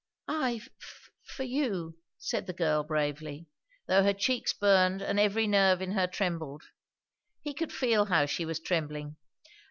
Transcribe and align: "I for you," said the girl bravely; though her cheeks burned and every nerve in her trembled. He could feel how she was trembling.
"I 0.27 0.63
for 1.21 1.43
you," 1.43 1.99
said 2.17 2.47
the 2.47 2.53
girl 2.53 2.83
bravely; 2.83 3.45
though 3.87 4.01
her 4.01 4.15
cheeks 4.15 4.51
burned 4.51 4.99
and 5.03 5.19
every 5.19 5.45
nerve 5.45 5.79
in 5.79 5.91
her 5.91 6.07
trembled. 6.07 6.63
He 7.43 7.53
could 7.53 7.71
feel 7.71 8.05
how 8.05 8.25
she 8.25 8.43
was 8.43 8.59
trembling. 8.59 9.17